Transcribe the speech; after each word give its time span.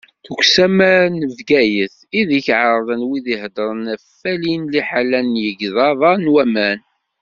Deg 0.25 0.29
usamar 0.39 1.03
n 1.17 1.21
Bgayet, 1.37 1.97
ideg 2.19 2.45
ɛerḍen 2.61 3.05
wid 3.09 3.25
iḥeḍren 3.33 3.85
ad 3.93 4.03
walin 4.21 4.63
liḥala 4.73 5.19
n 5.23 5.39
yigḍaḍ-a 5.43 6.13
n 6.17 6.31
waman. 6.33 6.79